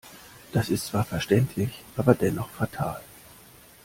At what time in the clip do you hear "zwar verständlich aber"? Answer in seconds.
0.87-2.15